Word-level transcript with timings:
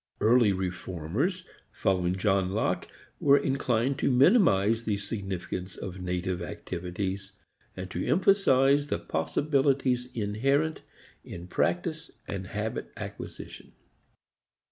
Early 0.19 0.51
reformers, 0.51 1.45
following 1.71 2.15
John 2.15 2.49
Locke, 2.53 2.87
were 3.19 3.37
inclined 3.37 3.99
to 3.99 4.09
minimize 4.09 4.83
the 4.83 4.97
significance 4.97 5.77
of 5.77 6.01
native 6.01 6.41
activities, 6.41 7.33
and 7.77 7.87
to 7.91 8.03
emphasize 8.07 8.87
the 8.87 8.97
possibilities 8.97 10.07
inherent 10.15 10.81
in 11.23 11.45
practice 11.45 12.09
and 12.27 12.47
habit 12.47 12.91
acquisition. 12.97 13.73